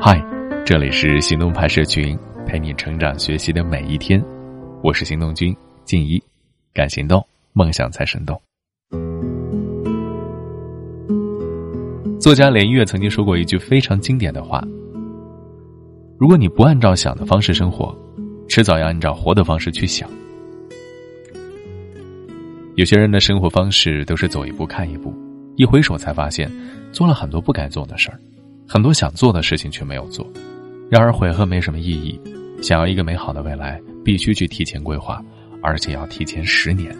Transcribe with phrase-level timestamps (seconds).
[0.00, 0.24] 嗨，
[0.64, 4.24] 这里是行动派社群，陪你成长学习的每一天。
[4.84, 5.52] 我是行动君
[5.84, 6.22] 静一，
[6.72, 8.40] 敢行动，梦想才生动。
[12.20, 14.62] 作家连岳曾经说过一句非常经典的话
[16.18, 17.92] ：“如果你不按照想的方式生活，
[18.48, 20.08] 迟早要按照活的方式去想。”
[22.76, 25.12] 有些人的生活方式都是走一步看一步，
[25.56, 26.48] 一回首才发现
[26.92, 28.20] 做了很多不该做的事儿，
[28.66, 30.26] 很多想做的事情却没有做。
[30.90, 32.20] 然而悔恨没什么意义，
[32.62, 35.22] 想要一个美好的未来，必须去提前规划，
[35.62, 36.94] 而且要提前十年。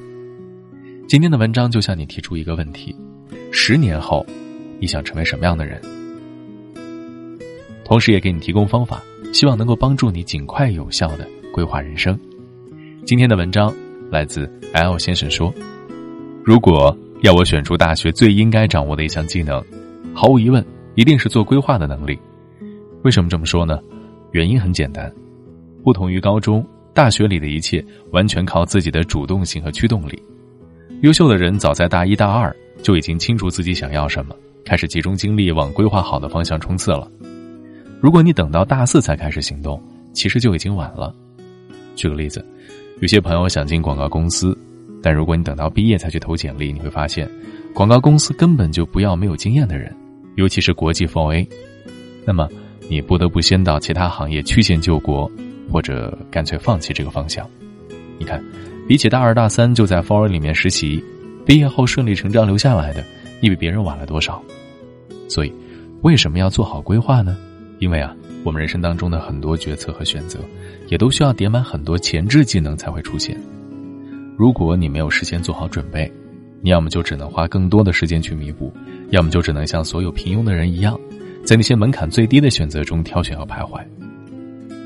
[1.08, 2.94] 今天的文章就向你提出一个问题：
[3.52, 4.24] 十年后，
[4.80, 5.80] 你想成为什么样的人？
[7.84, 12.18] 同时也给你提供方法，希望能够帮助你尽快有效的规划人生。
[13.04, 13.72] 今天的文章。
[14.10, 15.52] 来自 L 先生说
[16.44, 19.64] ：“如果要我选出大学最应该掌握的一项技能，
[20.14, 22.18] 毫无疑问，一定是做规划的能力。
[23.02, 23.78] 为什么这么说呢？
[24.32, 25.12] 原因很简单，
[25.82, 30.20] 不同于高中、大学里的一切完全靠自己的主动性和驱动力。
[31.02, 37.10] 优秀的人早在大一大二就已经清楚自己想要什么，开始集中精力往规划好的方向冲刺了。
[38.00, 39.80] 如果你等到大四才开始行动，
[40.12, 41.14] 其实就已经晚了。
[41.94, 42.44] 举个例子。”
[43.00, 44.56] 有些朋友想进广告公司，
[45.02, 47.28] 但如果你等到毕业才去投简历，你会发现，
[47.74, 49.94] 广告公司根本就不要没有经验的人，
[50.36, 51.46] 尤其是国际 4A。
[52.24, 52.48] 那么，
[52.88, 55.30] 你不得不先到其他行业曲线救国，
[55.70, 57.48] 或者干脆放弃这个方向。
[58.18, 58.42] 你看，
[58.88, 61.02] 比起大二大三就在 4A 里面实习，
[61.44, 63.04] 毕业后顺理成章留下来的，
[63.40, 64.42] 你比别人晚了多少？
[65.28, 65.52] 所以，
[66.02, 67.36] 为什么要做好规划呢？
[67.78, 68.14] 因为啊。
[68.44, 70.38] 我们人生当中的很多决策和选择，
[70.88, 73.34] 也都需要叠满很多前置技能才会出现。
[74.36, 76.12] 如果你没有事先做好准备，
[76.64, 78.72] 你要么就只能花更多的时间去弥补，
[79.10, 80.98] 要么就只能像所有平庸的人一样，
[81.44, 83.84] 在那些门槛最低的选择中挑选和徘徊。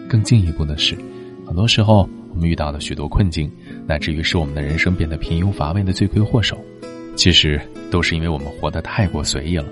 [0.09, 0.99] 更进一步的是，
[1.47, 3.49] 很多时候我们遇到的许多困境，
[3.87, 6.59] 乃至于使我们的人生变得平庸乏味的罪魁祸首，
[7.15, 7.61] 其实
[7.93, 9.65] 都是因为我们活得太过随意了。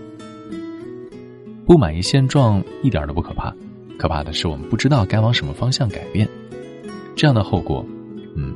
[1.66, 3.52] 不满意现状一点都不可怕。
[3.98, 6.28] 可怕的是，我们不知道该往什么方向改变，
[7.16, 7.84] 这样的后果，
[8.36, 8.54] 嗯，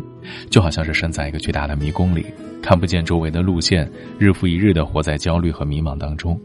[0.50, 2.24] 就好像是身在一个巨大的迷宫里，
[2.62, 6.40] 看不见周围的路线，日复一日的活在焦虑和迷茫当中，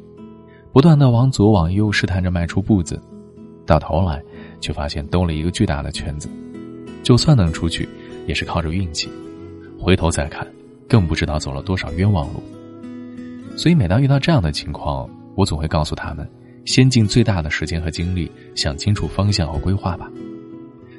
[0.72, 3.02] 不断的往左往右试探着迈出步子，
[3.66, 4.22] 到头来
[4.60, 6.30] 却发现兜了一个巨大的圈子，
[7.04, 7.88] 就算能出去，
[8.28, 9.10] 也是靠着运气，
[9.80, 10.48] 回头再看，
[10.88, 12.42] 更不知道走了多少冤枉路。
[13.58, 16.28] 所以，每当遇到这样的情况，我总会告诉他们。
[16.66, 20.10] 先尽最大的时间和精力想清楚方向和规划吧，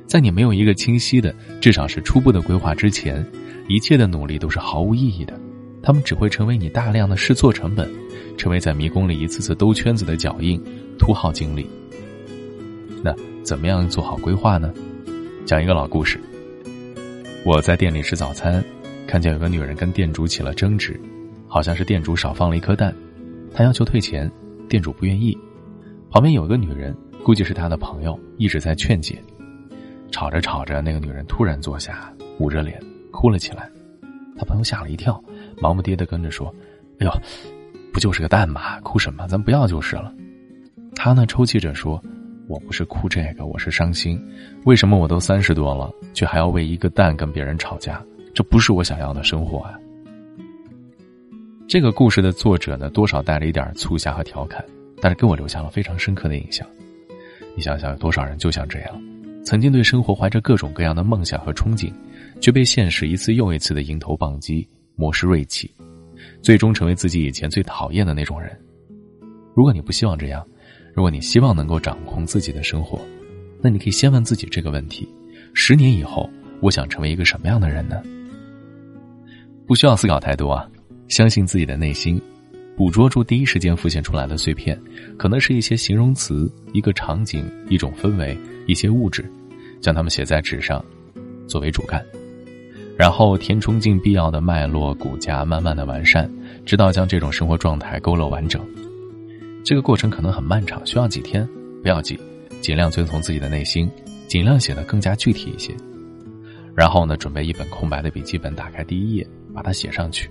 [0.07, 3.27] 在你没有一个清晰的，至少是初步的规划之前，
[3.69, 5.39] 一切的努力都是毫无意义的，
[5.83, 7.91] 他们只会成为你大量的试错成本，
[8.37, 10.63] 成为在迷宫里一次次兜圈子的脚印，
[10.99, 11.69] 徒耗精力。
[13.03, 14.73] 那怎么样做好规划呢？
[15.45, 16.21] 讲一个老故事。
[17.45, 18.65] 我在店里吃早餐，
[19.07, 21.01] 看见有个女人跟店主起了争执，
[21.47, 22.95] 好像是店主少放了一颗蛋，
[23.55, 24.31] 她要求退钱，
[24.69, 25.37] 店主不愿意。
[26.11, 29.23] 旁边有个女人，估计是他的朋友，一直在劝解。
[30.11, 32.81] 吵着吵着，那个女人突然坐下，捂着脸
[33.17, 33.69] 哭了起来。
[34.37, 35.19] 他朋友吓了一跳，
[35.59, 36.55] 忙不迭的跟着说
[37.01, 37.13] ：“哎呦，
[37.91, 38.79] 不就是个蛋吗？
[38.81, 39.27] 哭什么？
[39.27, 40.13] 咱不要就是了。”
[40.95, 42.03] 他呢抽泣着说
[42.47, 44.23] ：“我不是哭这个，我是伤心。
[44.67, 48.05] 为什么我都三十多了，却还要为一个蛋跟别人吵架？
[48.35, 49.73] 这不是我想要的生活啊！”
[51.67, 54.63] 这个故事的作者呢，多少带了一点促狭和调侃。
[55.01, 56.67] 但是给我留下了非常深刻的印象。
[57.55, 59.03] 你想想，有多少人就像这样，
[59.45, 61.93] 曾经对生活怀着各种各样的梦想和憧憬，
[62.41, 65.71] 却被现实一次又一次的迎头棒击，磨蚀锐气，
[66.43, 68.57] 最终成为自己以前最讨厌的那种人。
[69.55, 70.47] 如果你不希望这样，
[70.95, 73.01] 如果你希望能够掌控自己的生活，
[73.61, 75.09] 那你可以先问自己这个问题：
[75.55, 76.29] 十年以后，
[76.61, 78.03] 我想成为一个什么样的人呢？
[79.67, 80.69] 不需要思考太多啊，
[81.09, 82.21] 相信自己的内心。
[82.77, 84.79] 捕捉住第一时间浮现出来的碎片，
[85.17, 88.37] 可能是一些形容词、一个场景、一种氛围、
[88.67, 89.25] 一些物质，
[89.81, 90.85] 将它们写在纸上，
[91.49, 92.05] 作为主干，
[92.97, 96.31] 然后填充进必要的脉络骨架，慢慢的完善，
[96.65, 98.67] 直到将这种生活状态勾勒完整。
[99.65, 101.47] 这个过程可能很漫长，需要几天，
[101.83, 102.19] 不要急，
[102.61, 103.91] 尽量遵从自己的内心，
[104.27, 105.75] 尽量写得更加具体一些。
[106.75, 110.31] 然后呢，准备一本空白的笔记本，打开第一页，把它写上去。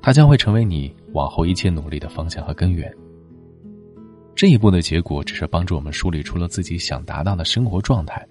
[0.00, 2.90] 它将会成为你往后一切努力的方向和根源。
[4.34, 8.26] 这一步的结果只是帮助我们梳理出了自己想达到的生活状态，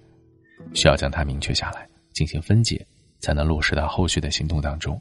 [0.74, 2.84] 需要将它明确下来，进行分解，
[3.20, 5.00] 才能落实到后续的行动当中。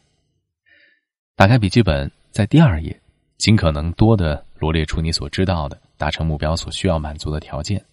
[1.36, 3.00] 打开笔记本，在第二页，
[3.38, 7.84] 尽可能多的罗列出你所知道的、达成目标所需要满足的条件。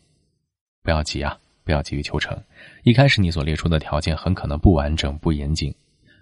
[0.82, 2.37] 不要急啊，不要急于求成。
[2.82, 5.75] 一开始你所列出的条件很可能不完整、不严谨，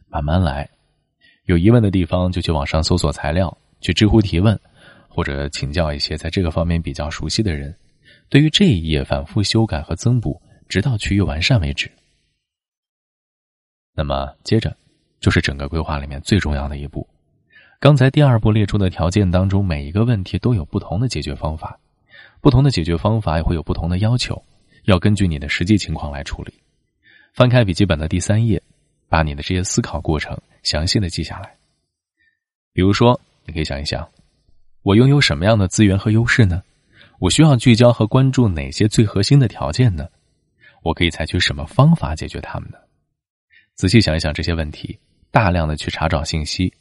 [0.08, 0.68] 慢慢来。
[1.46, 4.58] 有疑问的地方就去网上搜索材料，去知乎提问，
[5.08, 7.74] 或者请教一些在这个方面比较熟悉的人。
[8.30, 11.90] 对于这一页，反复修改和增补，直到趋于完善为止。
[13.94, 14.76] 那么接着，
[15.20, 17.08] 就是整个规划里面最重要的一步。
[17.79, 21.79] 刚才第二步列出的条件当中，每一个问题都有不同的解决方法，
[22.41, 24.43] 不同的解决方法也会有不同的要求，
[24.85, 26.52] 要根据你的实际情况来处理。
[27.32, 28.61] 翻开笔记本的第三页，
[29.08, 31.55] 把你的这些思考过程详细的记下来。
[32.73, 34.08] 比如说，你可以想一想，
[34.82, 36.62] 我拥有什么样的资源和优势呢？
[37.20, 40.08] 我需要聚焦和关注哪些最核心的条件呢？
[40.82, 42.79] 我可以采取什么方法解决它们呢？
[43.75, 44.99] 仔细想一想这些问题，
[45.31, 46.73] 大量的去查找信息。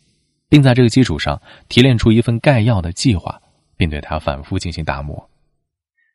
[0.50, 3.42] 并在这个基础上提炼出一份概要的计划，
[3.76, 5.28] 并对它反复进行打磨。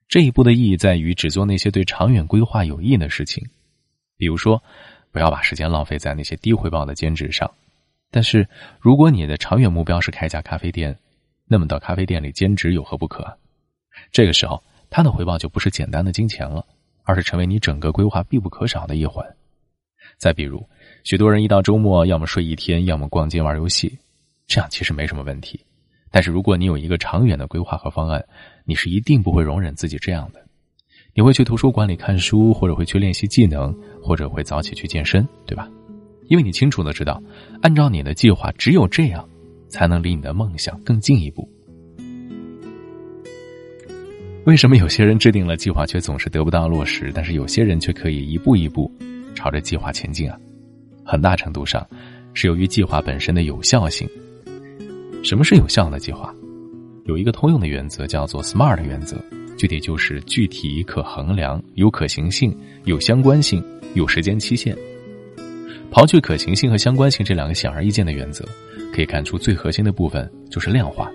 [0.07, 3.45] 这一步的意义在于只做那些对长远规划有益的事情，
[4.17, 4.63] 比如说，
[5.11, 7.51] 不要把时间浪费在那些低回报的兼职上。
[8.13, 8.49] 但是，
[8.79, 10.97] 如果你的长远目标是开家咖啡店，
[11.49, 13.27] 那么到咖啡店里兼职有何不可？
[14.13, 16.65] 这个时候，它的回报就不是简单的金钱了，
[17.03, 19.27] 而是成为你整个规划必不可少的一环。
[20.19, 20.63] 再比如，
[21.05, 23.97] 许多人一到周末，要么睡一天，要么逛街玩游戏。
[24.49, 25.61] 这样其实没什么问题，
[26.11, 28.25] 但是如果你有一个长远的规划和方案，
[28.65, 30.45] 你是一定不会容忍自己这样的。
[31.15, 35.69] 你会去图书馆里看书，或者会去练习技能，或者会早起去健身，对吧？
[36.29, 37.23] 因为你清楚的知道，
[37.63, 39.29] 按照你的计划，只有这样，
[39.69, 41.49] 才能离你的梦想更进一步。
[44.45, 48.91] 为什么有些人制定了计划却总是得不到落实，但是有些人却可以一步一步
[49.39, 50.37] 朝着计划前进啊？
[51.05, 51.87] 很大程度上
[52.35, 54.09] 是由于计划本身的有效性。
[55.23, 56.35] 什么是有效的计划？
[57.05, 59.17] 有一个通用的原则，叫做 SMART 原则，
[59.57, 62.53] 具体就是具体、可衡量、有可行性、
[62.85, 63.65] 有相关性、
[63.95, 64.77] 有时间期限。
[65.93, 68.45] 刨去可行性和相关性这两个显而易见的原则，
[68.93, 71.09] 可以看出最核心的部分就是量化。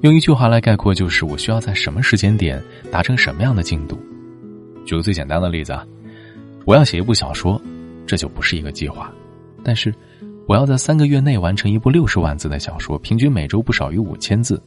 [0.00, 3.98] 用一句话来概括，就是我需要在什么时间点达成什么样的进度。
[4.86, 5.86] 举个最简单的例子啊，
[6.64, 7.60] 我要写一部小说，
[8.06, 9.12] 这就不是一个计划，
[9.62, 9.94] 但是。
[10.46, 14.62] 我要在三个月内完成一部六十万字的小说，平均每周不少于五千字，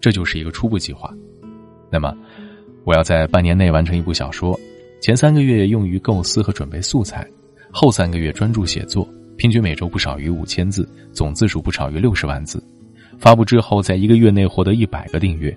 [0.00, 1.14] 这就是一个初步计划。
[1.88, 2.12] 那么，
[2.82, 4.58] 我要在半年内完成一部小说，
[5.00, 7.24] 前三个月用于构思和准备素材，
[7.70, 12.60] 后三个月专注写作，平均每周不少于五千字，总字数不少于六十万字。
[13.16, 15.56] 发布之后，在一个月内获得一百个订阅，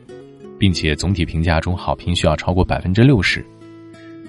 [0.60, 3.44] 并且总体评价中好评需要超过百分之六十，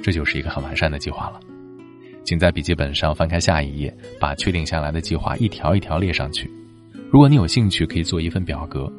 [0.03, 1.41] 这就是一个很完善的计划了。
[2.27, 6.51] 请在笔记本上翻开下一页，把确定下来的计划一条一条列上去。
[7.09, 8.93] 如果你有兴趣，可以做一份表格，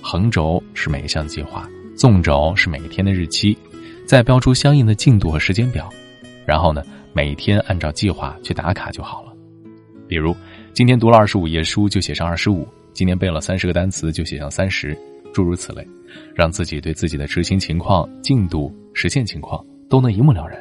[0.00, 3.56] 横轴是每一项计划，纵轴是每一天的日期，
[4.06, 5.86] 再标出相应的进度和时间表。
[6.46, 6.82] 然后呢，
[7.12, 9.32] 每天按照计划去打卡就好了。
[10.08, 10.34] 比如，
[10.72, 14.96] 今天读了二十五页书，就写上二十五；今天背了三十个单词，就写上三十，
[15.34, 15.86] 诸如此类，
[16.34, 20.58] 让自己对自己的执行情况、进度、实现情况都能一目了然。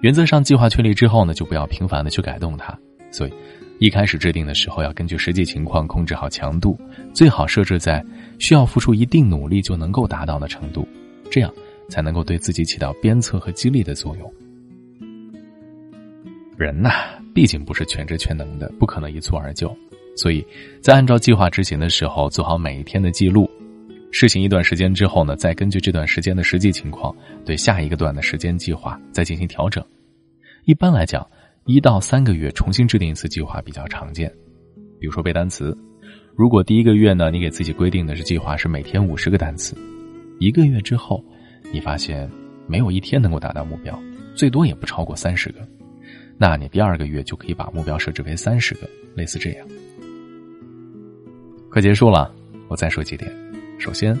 [0.00, 2.76] 原则上，计划确立之后呢，就不要频繁的去改动它。
[3.10, 3.32] 所以，
[3.78, 6.78] 一开始制定的时候，要根据实际情况控制好强度，
[7.12, 8.04] 最好设置在
[8.38, 10.86] 需要付出一定努力就能够达到的程度，
[11.30, 11.52] 这样
[11.88, 14.32] 才能够对自己起到鞭策和激励的作用。
[16.56, 16.90] 人呐，
[17.34, 19.76] 毕竟不是全知全能的，不可能一蹴而就。
[20.16, 20.46] 所以
[20.80, 23.50] 在按照计划执行的时候，做好每一天的记录。
[24.10, 29.84] 试行一段时间之后呢，再根据这段时间的实际情况，对下一个段的时间计划再进行调整。
[30.64, 31.26] 一般来讲，
[31.66, 34.32] 一到三个月重新制定一次计划比较常见。
[34.98, 35.76] 比如说背单词，
[36.34, 39.76] 如果第一个月呢，你给自己规定的是计划是每天五十个单词，
[40.40, 41.22] 一个月之后，
[41.70, 42.28] 你发现
[42.66, 43.98] 没有一天能够达到目标，
[44.34, 45.60] 最多也不超过三十个，
[46.36, 49.68] 那你第二个月就可以把目标设置为三十个，类似这样。
[51.70, 52.34] 快结束了，
[52.68, 53.47] 我再说几点。
[53.78, 54.18] 首先，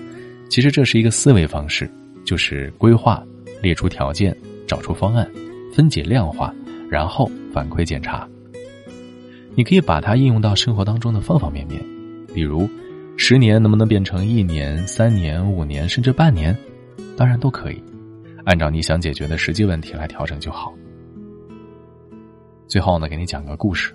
[0.48, 1.90] 其实这是一个思维方式，
[2.24, 3.22] 就是规划、
[3.60, 4.36] 列出条件、
[4.66, 5.28] 找出方案、
[5.74, 6.54] 分解量化，
[6.88, 8.26] 然后反馈检查。
[9.54, 11.84] 你可以把它应用到生活当中的方方面面，
[12.32, 12.68] 比如
[13.16, 16.56] 十年能不能变成一年、三年、五年，甚至半年，
[17.16, 17.82] 当然都可以，
[18.44, 20.72] 按照你想解决的实际问题来调整就好。
[22.68, 23.92] 最后呢，给你讲个故事。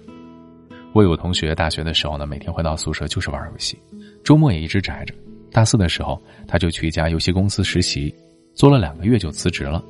[0.92, 3.80] 我有个同学，大学的时候呢，每天回到宿舍就是玩游戏，
[4.24, 5.14] 周末也一直宅着。
[5.54, 8.14] 大四的时候，他就去一家游戏公司实习，
[8.56, 9.82] 做了两个月就辞职了。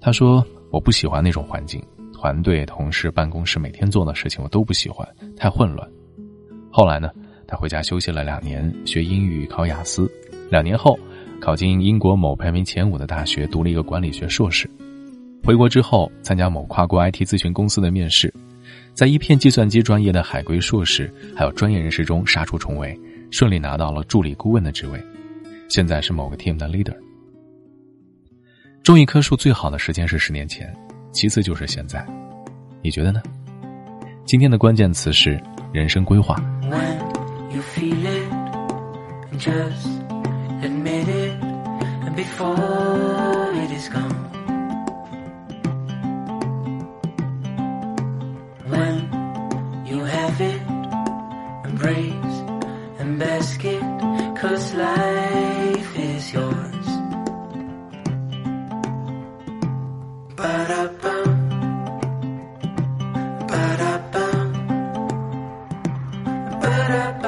[0.00, 1.82] 他说：“我不喜欢那种环境，
[2.14, 5.06] 团队、同事、办公室每天做的事情我都不喜欢，
[5.36, 5.86] 太混乱。”
[6.70, 7.10] 后来呢，
[7.46, 10.08] 他回家休息了两年，学英语，考雅思。
[10.48, 10.96] 两年后，
[11.40, 14.70] 考进英国某排名前五的大学，读了一个管理学硕士。
[15.42, 18.32] 回国之后，参加某跨国 IT 咨询公司的面试，
[18.94, 22.98] 在一片计算机专业的海归硕士还有专业人士中杀出重围，
[23.30, 25.02] 顺利拿到了助理顾问的职位。
[25.68, 26.96] 现在是某个 team 的 leader。
[28.82, 30.74] 种一棵树最好的时间是十年前，
[31.12, 32.04] 其次就是现在。
[32.82, 33.20] 你觉得呢？
[34.24, 35.38] 今天的关键词是
[35.72, 36.36] 人生规划。
[43.78, 44.17] is
[66.88, 67.27] Ba-da-ba.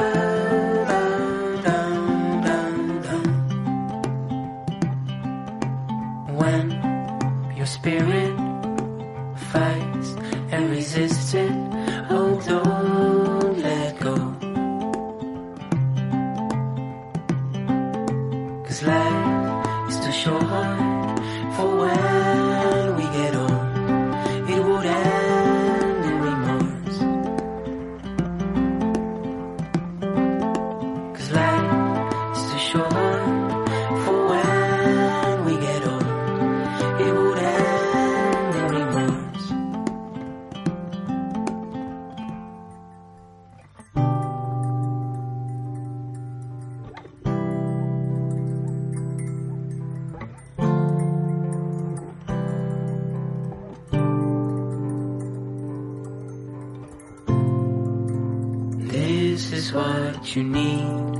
[59.73, 61.15] What you need.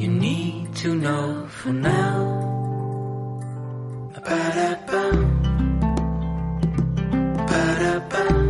[0.00, 2.42] You need to know for now.
[4.24, 5.42] Ba-da-bum.
[8.12, 8.41] just